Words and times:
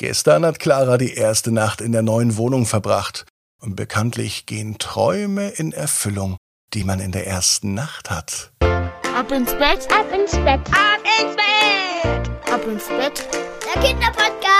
Gestern 0.00 0.46
hat 0.46 0.60
Clara 0.60 0.96
die 0.96 1.14
erste 1.14 1.50
Nacht 1.50 1.80
in 1.80 1.90
der 1.90 2.02
neuen 2.02 2.36
Wohnung 2.36 2.66
verbracht. 2.66 3.26
Und 3.60 3.74
bekanntlich 3.74 4.46
gehen 4.46 4.78
Träume 4.78 5.48
in 5.48 5.72
Erfüllung, 5.72 6.36
die 6.72 6.84
man 6.84 7.00
in 7.00 7.10
der 7.10 7.26
ersten 7.26 7.74
Nacht 7.74 8.08
hat. 8.08 8.52
Ab 8.62 9.32
ins 9.32 9.50
Bett, 9.54 9.88
ab 9.92 10.06
ins 10.14 10.30
Bett, 10.30 10.60
ab 10.70 11.02
ins 11.20 11.34
Bett, 11.34 12.30
ab 12.48 12.64
ins 12.64 12.86
Bett. 12.86 13.28
Der 13.74 13.82
Kinderpodcast. 13.82 14.57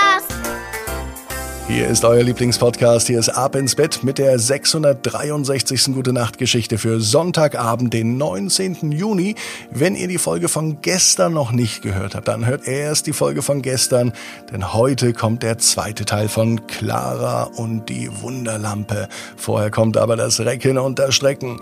Hier 1.69 1.87
ist 1.87 2.03
euer 2.03 2.23
Lieblingspodcast. 2.23 3.09
Hier 3.09 3.19
ist 3.19 3.29
Ab 3.29 3.55
ins 3.55 3.75
Bett 3.75 4.03
mit 4.03 4.17
der 4.17 4.39
663. 4.39 5.93
Gute 5.93 6.15
Nacht 6.15 6.39
Geschichte 6.39 6.79
für 6.79 6.99
Sonntagabend, 6.99 7.93
den 7.93 8.17
19. 8.17 8.91
Juni. 8.91 9.35
Wenn 9.71 9.95
ihr 9.95 10.09
die 10.09 10.17
Folge 10.17 10.49
von 10.49 10.81
gestern 10.81 11.35
noch 11.35 11.53
nicht 11.53 11.83
gehört 11.83 12.15
habt, 12.15 12.27
dann 12.27 12.47
hört 12.47 12.67
erst 12.67 13.07
die 13.07 13.13
Folge 13.13 13.43
von 13.43 13.61
gestern, 13.61 14.15
denn 14.51 14.73
heute 14.73 15.13
kommt 15.13 15.43
der 15.43 15.59
zweite 15.59 16.07
Teil 16.07 16.29
von 16.29 16.67
Clara 16.67 17.43
und 17.43 17.91
die 17.91 18.09
Wunderlampe. 18.23 19.07
Vorher 19.37 19.71
kommt 19.71 19.99
aber 19.99 20.17
das 20.17 20.41
Recken 20.41 20.79
und 20.79 20.99
das 20.99 21.15
Strecken. 21.15 21.61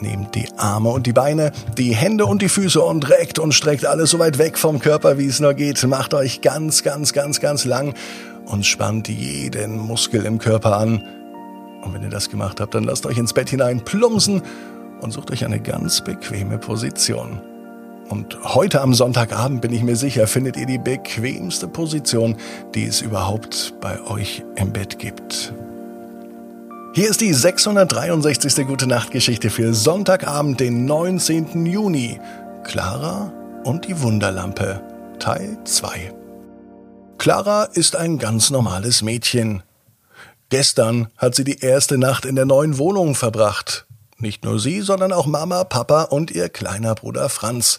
Nehmt 0.00 0.34
die 0.34 0.48
Arme 0.56 0.88
und 0.88 1.06
die 1.06 1.12
Beine, 1.12 1.52
die 1.78 1.94
Hände 1.94 2.26
und 2.26 2.42
die 2.42 2.48
Füße 2.48 2.80
und 2.80 3.08
reckt 3.10 3.38
und 3.38 3.52
streckt 3.52 3.86
alles 3.86 4.10
so 4.10 4.18
weit 4.18 4.38
weg 4.38 4.58
vom 4.58 4.80
Körper, 4.80 5.18
wie 5.18 5.26
es 5.26 5.38
nur 5.38 5.54
geht. 5.54 5.80
Macht 5.86 6.14
euch 6.14 6.40
ganz, 6.40 6.82
ganz, 6.82 7.12
ganz, 7.12 7.38
ganz 7.38 7.64
lang 7.64 7.94
und 8.46 8.66
spannt 8.66 9.08
jeden 9.08 9.78
Muskel 9.78 10.24
im 10.26 10.38
Körper 10.38 10.76
an. 10.76 11.02
Und 11.82 11.94
wenn 11.94 12.02
ihr 12.02 12.10
das 12.10 12.30
gemacht 12.30 12.60
habt, 12.60 12.74
dann 12.74 12.84
lasst 12.84 13.06
euch 13.06 13.18
ins 13.18 13.32
Bett 13.32 13.48
hinein 13.48 13.84
plumpsen 13.84 14.42
und 15.00 15.12
sucht 15.12 15.30
euch 15.30 15.44
eine 15.44 15.60
ganz 15.60 16.02
bequeme 16.02 16.58
Position. 16.58 17.40
Und 18.08 18.38
heute 18.42 18.80
am 18.80 18.92
Sonntagabend 18.92 19.60
bin 19.60 19.72
ich 19.72 19.82
mir 19.82 19.94
sicher, 19.94 20.26
findet 20.26 20.56
ihr 20.56 20.66
die 20.66 20.78
bequemste 20.78 21.68
Position, 21.68 22.36
die 22.74 22.84
es 22.84 23.02
überhaupt 23.02 23.74
bei 23.80 24.00
euch 24.02 24.42
im 24.56 24.72
Bett 24.72 24.98
gibt. 24.98 25.54
Hier 26.92 27.08
ist 27.08 27.20
die 27.20 27.32
663. 27.32 28.66
Gute 28.66 28.88
Nacht 28.88 29.12
Geschichte 29.12 29.48
für 29.48 29.74
Sonntagabend, 29.74 30.58
den 30.58 30.86
19. 30.86 31.64
Juni. 31.66 32.18
Clara 32.64 33.32
und 33.64 33.86
die 33.86 34.02
Wunderlampe, 34.02 34.80
Teil 35.20 35.56
2. 35.64 36.19
Clara 37.20 37.64
ist 37.64 37.96
ein 37.96 38.16
ganz 38.16 38.48
normales 38.48 39.02
Mädchen. 39.02 39.62
Gestern 40.48 41.08
hat 41.18 41.34
sie 41.34 41.44
die 41.44 41.58
erste 41.60 41.98
Nacht 41.98 42.24
in 42.24 42.34
der 42.34 42.46
neuen 42.46 42.78
Wohnung 42.78 43.14
verbracht. 43.14 43.84
Nicht 44.16 44.42
nur 44.42 44.58
sie, 44.58 44.80
sondern 44.80 45.12
auch 45.12 45.26
Mama, 45.26 45.64
Papa 45.64 46.04
und 46.04 46.30
ihr 46.30 46.48
kleiner 46.48 46.94
Bruder 46.94 47.28
Franz. 47.28 47.78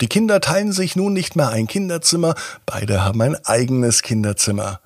Die 0.00 0.06
Kinder 0.06 0.40
teilen 0.40 0.72
sich 0.72 0.96
nun 0.96 1.12
nicht 1.12 1.36
mehr 1.36 1.50
ein 1.50 1.66
Kinderzimmer, 1.66 2.36
beide 2.64 3.04
haben 3.04 3.20
ein 3.20 3.36
eigenes 3.44 4.00
Kinderzimmer. 4.00 4.80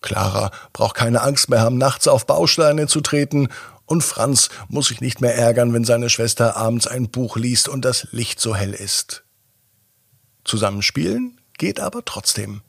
Clara 0.00 0.50
braucht 0.72 0.96
keine 0.96 1.20
Angst 1.20 1.50
mehr 1.50 1.60
haben, 1.60 1.76
nachts 1.76 2.08
auf 2.08 2.24
Bausteine 2.24 2.86
zu 2.86 3.02
treten, 3.02 3.48
und 3.84 4.04
Franz 4.04 4.48
muss 4.68 4.88
sich 4.88 5.02
nicht 5.02 5.20
mehr 5.20 5.36
ärgern, 5.36 5.74
wenn 5.74 5.84
seine 5.84 6.08
Schwester 6.08 6.56
abends 6.56 6.86
ein 6.86 7.10
Buch 7.10 7.36
liest 7.36 7.68
und 7.68 7.84
das 7.84 8.08
Licht 8.12 8.40
so 8.40 8.56
hell 8.56 8.72
ist. 8.72 9.22
Zusammenspielen 10.46 11.38
geht 11.58 11.78
aber 11.78 12.02
trotzdem. 12.02 12.62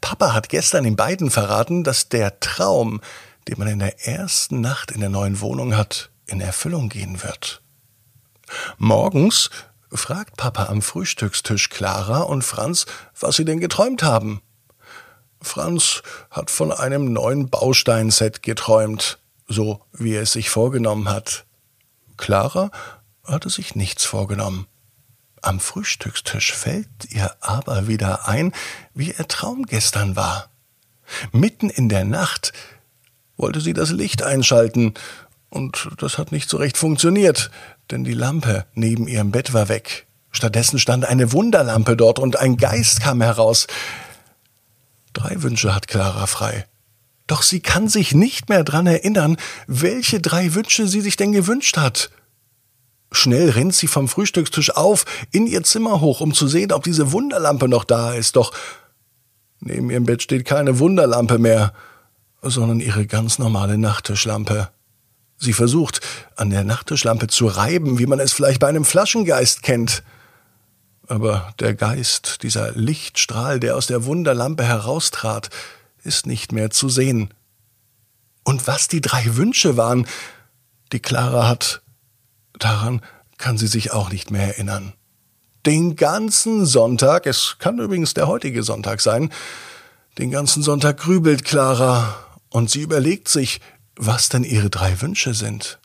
Papa 0.00 0.32
hat 0.32 0.48
gestern 0.48 0.84
den 0.84 0.96
beiden 0.96 1.30
verraten, 1.30 1.84
dass 1.84 2.08
der 2.08 2.40
Traum, 2.40 3.00
den 3.48 3.58
man 3.58 3.68
in 3.68 3.78
der 3.78 4.06
ersten 4.06 4.60
Nacht 4.60 4.90
in 4.90 5.00
der 5.00 5.08
neuen 5.08 5.40
Wohnung 5.40 5.76
hat, 5.76 6.10
in 6.26 6.40
Erfüllung 6.40 6.88
gehen 6.88 7.22
wird. 7.22 7.62
Morgens 8.78 9.50
fragt 9.90 10.36
Papa 10.36 10.66
am 10.66 10.82
Frühstückstisch 10.82 11.68
Clara 11.68 12.20
und 12.20 12.42
Franz, 12.42 12.86
was 13.18 13.36
sie 13.36 13.44
denn 13.44 13.60
geträumt 13.60 14.02
haben. 14.02 14.42
Franz 15.40 16.02
hat 16.30 16.50
von 16.50 16.72
einem 16.72 17.12
neuen 17.12 17.50
Bausteinset 17.50 18.42
geträumt, 18.42 19.18
so 19.48 19.84
wie 19.92 20.14
er 20.14 20.22
es 20.22 20.32
sich 20.32 20.50
vorgenommen 20.50 21.08
hat. 21.08 21.44
Clara 22.16 22.70
hatte 23.24 23.50
sich 23.50 23.74
nichts 23.74 24.04
vorgenommen. 24.04 24.66
Am 25.42 25.58
Frühstückstisch 25.58 26.52
fällt 26.52 26.88
ihr 27.10 27.34
aber 27.40 27.88
wieder 27.88 28.28
ein, 28.28 28.52
wie 28.94 29.10
ihr 29.10 29.26
Traum 29.26 29.64
gestern 29.66 30.14
war. 30.14 30.50
Mitten 31.32 31.68
in 31.68 31.88
der 31.88 32.04
Nacht 32.04 32.52
wollte 33.36 33.60
sie 33.60 33.72
das 33.72 33.90
Licht 33.90 34.22
einschalten, 34.22 34.94
und 35.50 35.90
das 35.98 36.16
hat 36.16 36.32
nicht 36.32 36.48
so 36.48 36.56
recht 36.56 36.78
funktioniert, 36.78 37.50
denn 37.90 38.04
die 38.04 38.14
Lampe 38.14 38.66
neben 38.74 39.06
ihrem 39.08 39.32
Bett 39.32 39.52
war 39.52 39.68
weg. 39.68 40.06
Stattdessen 40.30 40.78
stand 40.78 41.04
eine 41.04 41.32
Wunderlampe 41.32 41.96
dort 41.96 42.18
und 42.18 42.36
ein 42.36 42.56
Geist 42.56 43.02
kam 43.02 43.20
heraus. 43.20 43.66
Drei 45.12 45.42
Wünsche 45.42 45.74
hat 45.74 45.88
Clara 45.88 46.26
frei. 46.26 46.66
Doch 47.26 47.42
sie 47.42 47.60
kann 47.60 47.88
sich 47.88 48.14
nicht 48.14 48.48
mehr 48.48 48.64
dran 48.64 48.86
erinnern, 48.86 49.36
welche 49.66 50.20
drei 50.20 50.54
Wünsche 50.54 50.86
sie 50.86 51.00
sich 51.00 51.16
denn 51.16 51.32
gewünscht 51.32 51.76
hat. 51.76 52.10
Schnell 53.12 53.50
rennt 53.50 53.74
sie 53.74 53.86
vom 53.86 54.08
Frühstückstisch 54.08 54.74
auf, 54.74 55.04
in 55.30 55.46
ihr 55.46 55.62
Zimmer 55.62 56.00
hoch, 56.00 56.20
um 56.20 56.34
zu 56.34 56.48
sehen, 56.48 56.72
ob 56.72 56.82
diese 56.82 57.12
Wunderlampe 57.12 57.68
noch 57.68 57.84
da 57.84 58.14
ist. 58.14 58.36
Doch 58.36 58.52
neben 59.60 59.90
ihrem 59.90 60.04
Bett 60.04 60.22
steht 60.22 60.44
keine 60.44 60.78
Wunderlampe 60.78 61.38
mehr, 61.38 61.72
sondern 62.42 62.80
ihre 62.80 63.06
ganz 63.06 63.38
normale 63.38 63.78
Nachttischlampe. 63.78 64.70
Sie 65.36 65.52
versucht, 65.52 66.00
an 66.36 66.50
der 66.50 66.64
Nachttischlampe 66.64 67.26
zu 67.26 67.46
reiben, 67.46 67.98
wie 67.98 68.06
man 68.06 68.20
es 68.20 68.32
vielleicht 68.32 68.60
bei 68.60 68.68
einem 68.68 68.84
Flaschengeist 68.84 69.62
kennt. 69.62 70.02
Aber 71.08 71.52
der 71.58 71.74
Geist, 71.74 72.42
dieser 72.42 72.72
Lichtstrahl, 72.72 73.60
der 73.60 73.76
aus 73.76 73.86
der 73.86 74.04
Wunderlampe 74.04 74.64
heraustrat, 74.64 75.50
ist 76.04 76.26
nicht 76.26 76.52
mehr 76.52 76.70
zu 76.70 76.88
sehen. 76.88 77.34
Und 78.44 78.66
was 78.66 78.88
die 78.88 79.00
drei 79.00 79.36
Wünsche 79.36 79.76
waren, 79.76 80.06
die 80.92 81.00
Clara 81.00 81.48
hat 81.48 81.81
Daran 82.58 83.02
kann 83.38 83.58
sie 83.58 83.66
sich 83.66 83.92
auch 83.92 84.10
nicht 84.10 84.30
mehr 84.30 84.46
erinnern. 84.46 84.92
Den 85.66 85.96
ganzen 85.96 86.66
Sonntag, 86.66 87.26
es 87.26 87.56
kann 87.58 87.78
übrigens 87.78 88.14
der 88.14 88.26
heutige 88.26 88.62
Sonntag 88.62 89.00
sein, 89.00 89.30
den 90.18 90.30
ganzen 90.30 90.62
Sonntag 90.62 90.98
grübelt 90.98 91.44
Clara 91.44 92.16
und 92.50 92.70
sie 92.70 92.82
überlegt 92.82 93.28
sich, 93.28 93.60
was 93.96 94.28
denn 94.28 94.44
ihre 94.44 94.70
drei 94.70 95.00
Wünsche 95.00 95.34
sind. 95.34 95.78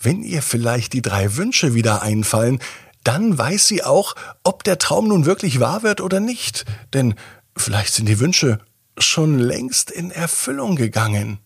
Wenn 0.00 0.22
ihr 0.22 0.42
vielleicht 0.42 0.92
die 0.92 1.02
drei 1.02 1.36
Wünsche 1.36 1.74
wieder 1.74 2.02
einfallen, 2.02 2.60
dann 3.04 3.36
weiß 3.36 3.66
sie 3.66 3.82
auch, 3.82 4.14
ob 4.44 4.64
der 4.64 4.78
Traum 4.78 5.08
nun 5.08 5.24
wirklich 5.24 5.60
wahr 5.60 5.82
wird 5.82 6.00
oder 6.00 6.20
nicht, 6.20 6.64
denn 6.92 7.14
vielleicht 7.56 7.94
sind 7.94 8.06
die 8.06 8.20
Wünsche 8.20 8.58
schon 8.98 9.38
längst 9.38 9.90
in 9.90 10.10
Erfüllung 10.10 10.76
gegangen. 10.76 11.38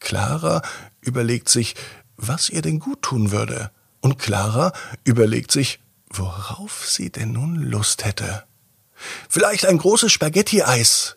Clara 0.00 0.62
überlegt 1.00 1.48
sich, 1.48 1.74
was 2.16 2.48
ihr 2.48 2.62
denn 2.62 2.78
gut 2.78 3.02
tun 3.02 3.30
würde. 3.30 3.70
Und 4.00 4.18
Clara 4.18 4.72
überlegt 5.04 5.50
sich, 5.50 5.80
worauf 6.10 6.88
sie 6.88 7.10
denn 7.10 7.32
nun 7.32 7.56
Lust 7.56 8.04
hätte. 8.04 8.44
Vielleicht 9.28 9.66
ein 9.66 9.78
großes 9.78 10.12
Spaghetti-Eis. 10.12 11.16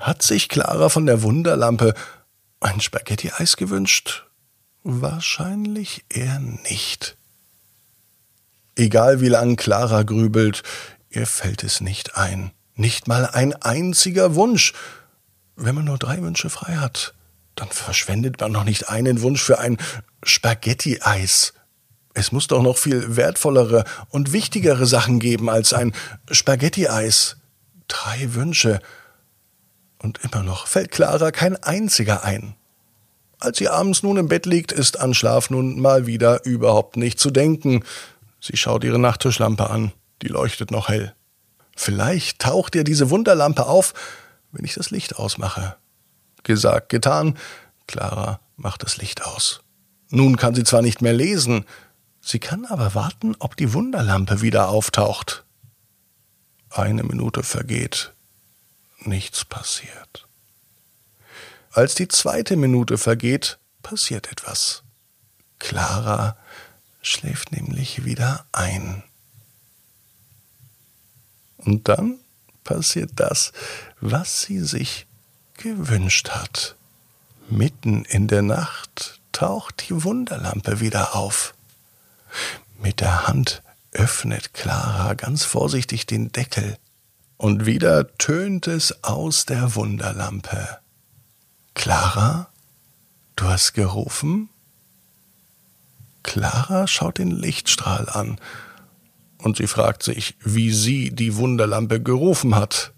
Hat 0.00 0.22
sich 0.22 0.48
Clara 0.48 0.88
von 0.88 1.06
der 1.06 1.22
Wunderlampe 1.22 1.94
ein 2.60 2.80
Spaghetti-Eis 2.80 3.56
gewünscht? 3.56 4.26
Wahrscheinlich 4.84 6.04
eher 6.08 6.38
nicht. 6.38 7.16
Egal 8.76 9.20
wie 9.20 9.28
lang 9.28 9.56
Clara 9.56 10.02
grübelt, 10.04 10.62
ihr 11.10 11.26
fällt 11.26 11.64
es 11.64 11.80
nicht 11.80 12.16
ein. 12.16 12.52
Nicht 12.74 13.08
mal 13.08 13.26
ein 13.26 13.54
einziger 13.54 14.36
Wunsch, 14.36 14.72
wenn 15.56 15.74
man 15.74 15.84
nur 15.84 15.98
drei 15.98 16.22
Wünsche 16.22 16.48
frei 16.48 16.76
hat 16.76 17.14
dann 17.58 17.70
verschwendet 17.70 18.40
man 18.40 18.52
noch 18.52 18.64
nicht 18.64 18.88
einen 18.88 19.20
Wunsch 19.22 19.42
für 19.42 19.58
ein 19.58 19.78
Spaghetti-Eis. 20.22 21.54
Es 22.14 22.32
muss 22.32 22.46
doch 22.46 22.62
noch 22.62 22.78
viel 22.78 23.16
wertvollere 23.16 23.84
und 24.10 24.32
wichtigere 24.32 24.86
Sachen 24.86 25.18
geben 25.18 25.50
als 25.50 25.72
ein 25.72 25.92
Spaghetti-Eis. 26.30 27.36
Drei 27.88 28.34
Wünsche. 28.34 28.80
Und 29.98 30.20
immer 30.22 30.42
noch 30.42 30.66
fällt 30.66 30.92
Clara 30.92 31.32
kein 31.32 31.56
einziger 31.56 32.24
ein. 32.24 32.54
Als 33.40 33.58
sie 33.58 33.68
abends 33.68 34.02
nun 34.02 34.16
im 34.16 34.28
Bett 34.28 34.46
liegt, 34.46 34.72
ist 34.72 35.00
an 35.00 35.14
Schlaf 35.14 35.50
nun 35.50 35.80
mal 35.80 36.06
wieder 36.06 36.44
überhaupt 36.44 36.96
nicht 36.96 37.18
zu 37.18 37.30
denken. 37.30 37.84
Sie 38.40 38.56
schaut 38.56 38.84
ihre 38.84 38.98
Nachttischlampe 38.98 39.70
an, 39.70 39.92
die 40.22 40.28
leuchtet 40.28 40.70
noch 40.70 40.88
hell. 40.88 41.14
Vielleicht 41.76 42.40
taucht 42.40 42.74
ihr 42.74 42.84
diese 42.84 43.10
Wunderlampe 43.10 43.66
auf, 43.66 43.94
wenn 44.52 44.64
ich 44.64 44.74
das 44.74 44.90
Licht 44.90 45.16
ausmache. 45.16 45.76
Gesagt, 46.42 46.88
getan. 46.88 47.38
Clara 47.86 48.40
macht 48.56 48.82
das 48.82 48.96
Licht 48.96 49.24
aus. 49.24 49.62
Nun 50.10 50.36
kann 50.36 50.54
sie 50.54 50.64
zwar 50.64 50.82
nicht 50.82 51.02
mehr 51.02 51.12
lesen, 51.12 51.66
sie 52.20 52.38
kann 52.38 52.64
aber 52.64 52.94
warten, 52.94 53.36
ob 53.38 53.56
die 53.56 53.72
Wunderlampe 53.72 54.40
wieder 54.40 54.68
auftaucht. 54.68 55.44
Eine 56.70 57.02
Minute 57.02 57.42
vergeht, 57.42 58.12
nichts 59.00 59.44
passiert. 59.44 60.26
Als 61.72 61.94
die 61.94 62.08
zweite 62.08 62.56
Minute 62.56 62.98
vergeht, 62.98 63.58
passiert 63.82 64.30
etwas. 64.32 64.82
Clara 65.58 66.36
schläft 67.02 67.52
nämlich 67.52 68.04
wieder 68.04 68.46
ein. 68.52 69.02
Und 71.58 71.88
dann 71.88 72.18
passiert 72.64 73.12
das, 73.16 73.52
was 74.00 74.42
sie 74.42 74.60
sich 74.60 75.07
gewünscht 75.58 76.30
hat. 76.30 76.76
Mitten 77.50 78.04
in 78.04 78.28
der 78.28 78.42
Nacht 78.42 79.20
taucht 79.32 79.88
die 79.88 80.02
Wunderlampe 80.04 80.80
wieder 80.80 81.14
auf. 81.14 81.54
Mit 82.80 83.00
der 83.00 83.26
Hand 83.26 83.62
öffnet 83.92 84.54
Clara 84.54 85.14
ganz 85.14 85.44
vorsichtig 85.44 86.06
den 86.06 86.32
Deckel, 86.32 86.78
und 87.36 87.66
wieder 87.66 88.16
tönt 88.18 88.66
es 88.66 89.04
aus 89.04 89.46
der 89.46 89.74
Wunderlampe. 89.74 90.78
Clara, 91.74 92.48
du 93.36 93.44
hast 93.44 93.74
gerufen? 93.74 94.48
Clara 96.22 96.86
schaut 96.86 97.18
den 97.18 97.30
Lichtstrahl 97.30 98.08
an, 98.08 98.40
und 99.38 99.56
sie 99.56 99.68
fragt 99.68 100.02
sich, 100.02 100.34
wie 100.40 100.72
sie 100.72 101.10
die 101.10 101.36
Wunderlampe 101.36 102.02
gerufen 102.02 102.56
hat. 102.56 102.92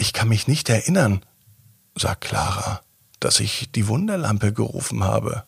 Ich 0.00 0.14
kann 0.14 0.28
mich 0.28 0.48
nicht 0.48 0.70
erinnern, 0.70 1.22
sagt 1.94 2.22
Clara, 2.22 2.80
dass 3.20 3.38
ich 3.38 3.70
die 3.70 3.86
Wunderlampe 3.86 4.50
gerufen 4.50 5.04
habe. 5.04 5.44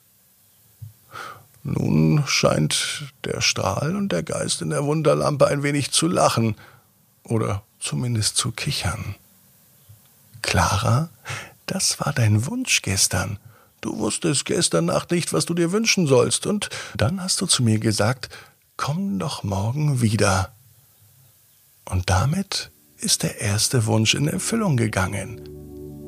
Nun 1.62 2.22
scheint 2.26 3.14
der 3.24 3.40
Strahl 3.40 3.96
und 3.96 4.12
der 4.12 4.22
Geist 4.22 4.60
in 4.60 4.68
der 4.68 4.84
Wunderlampe 4.84 5.46
ein 5.46 5.62
wenig 5.62 5.90
zu 5.90 6.06
lachen 6.06 6.54
oder 7.24 7.62
zumindest 7.80 8.36
zu 8.36 8.52
kichern. 8.52 9.14
Clara, 10.42 11.08
das 11.64 11.98
war 12.00 12.12
dein 12.12 12.44
Wunsch 12.44 12.82
gestern. 12.82 13.38
Du 13.80 13.96
wusstest 13.96 14.44
gestern 14.44 14.84
Nacht 14.84 15.12
nicht, 15.12 15.32
was 15.32 15.46
du 15.46 15.54
dir 15.54 15.72
wünschen 15.72 16.06
sollst, 16.06 16.44
und 16.44 16.68
dann 16.94 17.22
hast 17.22 17.40
du 17.40 17.46
zu 17.46 17.62
mir 17.62 17.78
gesagt, 17.78 18.28
komm 18.76 19.18
doch 19.18 19.44
morgen 19.44 20.02
wieder. 20.02 20.52
Und 21.86 22.10
damit 22.10 22.70
ist 23.02 23.24
der 23.24 23.40
erste 23.40 23.86
Wunsch 23.86 24.14
in 24.14 24.28
Erfüllung 24.28 24.76
gegangen. 24.76 25.40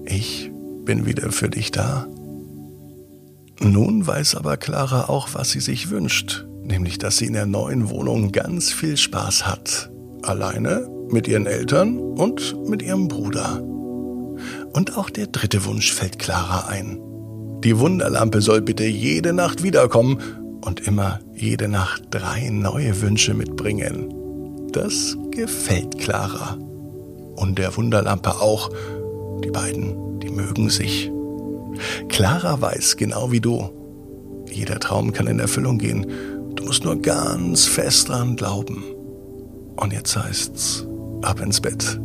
Ich 0.05 0.51
bin 0.85 1.07
wieder 1.07 1.33
für 1.33 1.49
dich 1.49 1.73
da. 1.73 2.07
Nun 3.61 4.07
weiß 4.07 4.37
aber 4.37 4.57
Clara 4.57 5.09
auch, 5.09 5.31
was 5.33 5.51
sie 5.51 5.61
sich 5.61 5.91
wünscht, 5.91 6.47
nämlich 6.63 6.99
dass 6.99 7.19
sie 7.19 7.27
in 7.27 7.33
der 7.33 7.47
neuen 7.47 7.91
Wohnung 7.91 8.31
ganz 8.31 8.71
viel 8.71 8.97
Spaß 8.97 9.47
hat. 9.47 9.91
Alleine, 10.23 10.89
mit 11.11 11.27
ihren 11.27 11.47
Eltern 11.47 11.99
und 11.99 12.57
mit 12.69 12.81
ihrem 12.81 13.09
Bruder. 13.09 13.61
Und 14.73 14.97
auch 14.97 15.11
der 15.11 15.27
dritte 15.27 15.65
Wunsch 15.65 15.93
fällt 15.93 16.19
Clara 16.19 16.69
ein. 16.69 17.01
Die 17.65 17.79
Wunderlampe 17.79 18.41
soll 18.41 18.63
bitte 18.63 18.85
jede 18.85 19.33
Nacht 19.33 19.63
wiederkommen 19.63 20.21
und 20.65 20.81
immer 20.87 21.21
jede 21.35 21.69
Nacht 21.69 22.05
drei 22.11 22.51
neue 22.51 23.01
Wünsche 23.03 23.35
mitbringen. 23.35 24.13
Das 24.73 25.17
gefällt 25.31 25.99
Clara. 25.99 26.59
Und 27.37 27.59
der 27.59 27.77
Wunderlampe 27.77 28.41
auch. 28.41 28.71
Die 29.43 29.51
beiden, 29.51 30.21
die 30.21 30.31
mögen 30.31 30.71
sich. 30.71 31.11
Clara 32.09 32.61
weiß 32.61 32.97
genau 32.97 33.33
wie 33.33 33.41
du. 33.41 33.71
Jeder 34.51 34.79
Traum 34.79 35.13
kann 35.13 35.27
in 35.27 35.41
Erfüllung 35.41 35.79
gehen. 35.79 36.07
Du 36.55 36.65
musst 36.65 36.85
nur 36.85 36.97
ganz 36.97 37.65
fest 37.65 38.09
dran 38.09 38.37
glauben. 38.37 38.85
Und 39.77 39.93
jetzt 39.93 40.17
heißt's, 40.17 40.87
ab 41.23 41.41
ins 41.41 41.61
Bett. 41.61 42.01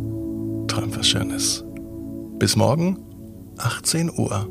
Träum 0.68 0.96
was 0.96 1.08
Schönes. 1.08 1.64
Bis 2.40 2.56
morgen, 2.56 2.98
18 3.58 4.12
Uhr, 4.18 4.48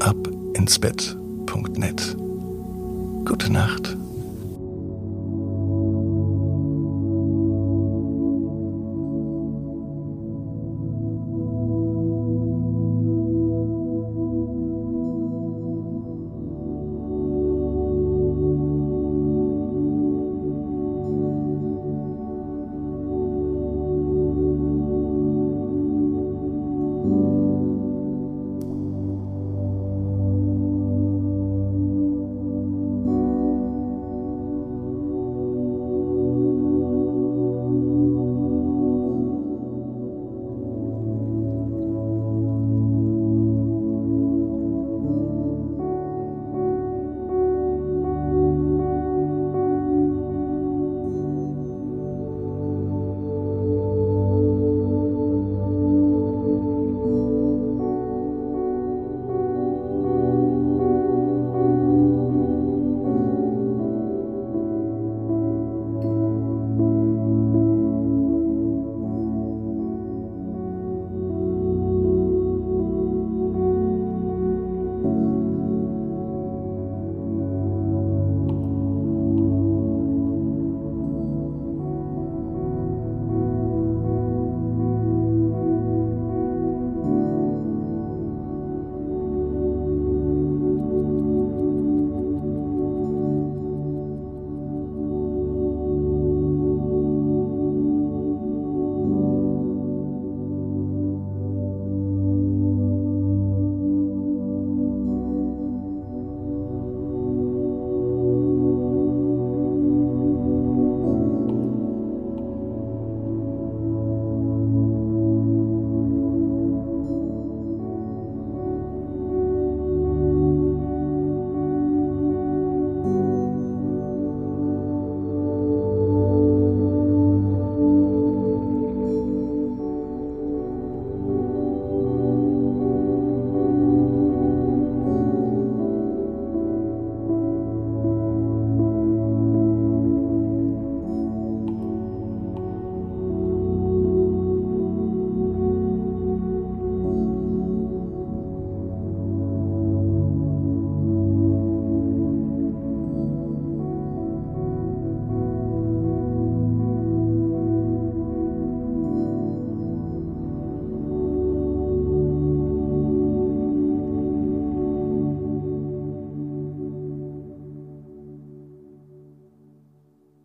ab 0.00 0.16
ins 0.54 0.78
Bett.net. 0.78 2.16
Gute 3.24 3.52
Nacht. 3.52 3.96